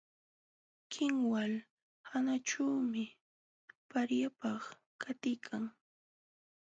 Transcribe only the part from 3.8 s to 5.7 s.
paryakaq takiykan.